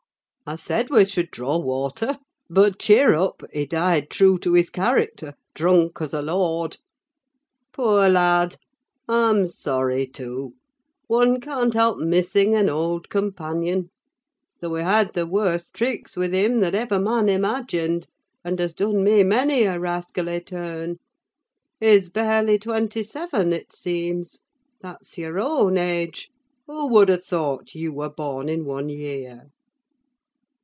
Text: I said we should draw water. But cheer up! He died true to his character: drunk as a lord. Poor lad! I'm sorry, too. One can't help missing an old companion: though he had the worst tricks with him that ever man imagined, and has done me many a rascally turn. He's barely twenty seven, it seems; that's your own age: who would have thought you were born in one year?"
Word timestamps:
I 0.43 0.55
said 0.57 0.89
we 0.89 1.05
should 1.05 1.31
draw 1.31 1.57
water. 1.59 2.19
But 2.49 2.77
cheer 2.77 3.13
up! 3.13 3.41
He 3.53 3.65
died 3.65 4.09
true 4.09 4.37
to 4.39 4.51
his 4.51 4.69
character: 4.69 5.35
drunk 5.55 6.01
as 6.01 6.13
a 6.13 6.21
lord. 6.21 6.75
Poor 7.71 8.09
lad! 8.09 8.57
I'm 9.07 9.47
sorry, 9.47 10.05
too. 10.07 10.55
One 11.07 11.39
can't 11.39 11.73
help 11.73 11.99
missing 11.99 12.53
an 12.53 12.67
old 12.67 13.09
companion: 13.09 13.91
though 14.59 14.75
he 14.75 14.83
had 14.83 15.13
the 15.13 15.25
worst 15.25 15.73
tricks 15.73 16.17
with 16.17 16.33
him 16.33 16.59
that 16.59 16.75
ever 16.75 16.99
man 16.99 17.29
imagined, 17.29 18.07
and 18.43 18.59
has 18.59 18.73
done 18.73 19.05
me 19.05 19.23
many 19.23 19.63
a 19.63 19.79
rascally 19.79 20.41
turn. 20.41 20.97
He's 21.79 22.09
barely 22.09 22.59
twenty 22.59 23.03
seven, 23.03 23.53
it 23.53 23.71
seems; 23.71 24.39
that's 24.81 25.17
your 25.17 25.39
own 25.39 25.77
age: 25.77 26.29
who 26.67 26.87
would 26.89 27.07
have 27.07 27.23
thought 27.23 27.73
you 27.73 27.93
were 27.93 28.09
born 28.09 28.49
in 28.49 28.65
one 28.65 28.89
year?" 28.89 29.43